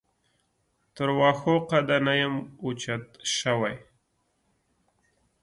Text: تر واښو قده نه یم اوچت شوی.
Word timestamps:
تر 0.95 1.07
واښو 1.17 1.55
قده 1.69 1.97
نه 2.05 2.13
یم 2.21 2.35
اوچت 2.63 3.05
شوی. 3.35 3.75